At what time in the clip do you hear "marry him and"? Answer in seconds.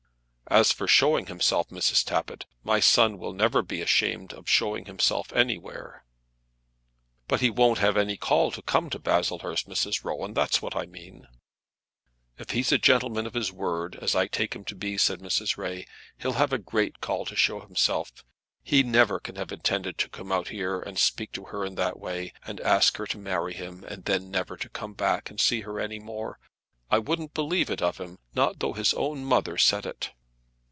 23.17-24.03